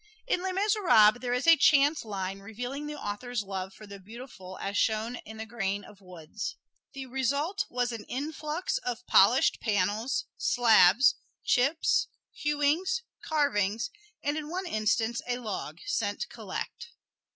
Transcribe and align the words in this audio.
In 0.25 0.41
"Les 0.41 0.51
Miserables" 0.51 1.21
there 1.21 1.31
is 1.31 1.45
a 1.45 1.55
chance 1.55 2.03
line 2.03 2.39
revealing 2.39 2.87
the 2.87 2.95
author's 2.99 3.43
love 3.43 3.71
for 3.75 3.85
the 3.85 3.99
beautiful 3.99 4.57
as 4.59 4.75
shown 4.75 5.17
in 5.27 5.37
the 5.37 5.45
grain 5.45 5.83
of 5.83 6.01
woods. 6.01 6.55
The 6.95 7.05
result 7.05 7.67
was 7.69 7.91
an 7.91 8.05
influx 8.05 8.79
of 8.79 9.05
polished 9.05 9.59
panels, 9.61 10.25
slabs, 10.37 11.17
chips, 11.43 12.07
hewings, 12.31 13.03
carvings, 13.25 13.91
and 14.23 14.37
in 14.37 14.49
one 14.49 14.65
instance 14.65 15.21
a 15.27 15.37
log 15.37 15.77
sent 15.85 16.27
"collect." 16.29 16.87